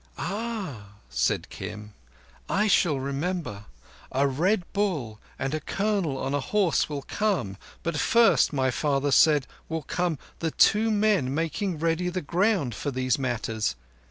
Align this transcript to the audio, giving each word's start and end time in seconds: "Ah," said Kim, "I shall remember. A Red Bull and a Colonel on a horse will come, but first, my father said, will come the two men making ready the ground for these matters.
"Ah," 0.17 0.93
said 1.11 1.47
Kim, 1.49 1.93
"I 2.49 2.65
shall 2.67 2.99
remember. 2.99 3.65
A 4.11 4.27
Red 4.27 4.63
Bull 4.73 5.19
and 5.37 5.53
a 5.53 5.59
Colonel 5.59 6.17
on 6.17 6.33
a 6.33 6.39
horse 6.39 6.89
will 6.89 7.03
come, 7.03 7.55
but 7.83 7.97
first, 7.99 8.51
my 8.51 8.71
father 8.71 9.11
said, 9.11 9.45
will 9.69 9.83
come 9.83 10.17
the 10.39 10.49
two 10.49 10.89
men 10.89 11.31
making 11.35 11.77
ready 11.77 12.09
the 12.09 12.19
ground 12.23 12.73
for 12.73 12.89
these 12.89 13.19
matters. 13.19 13.75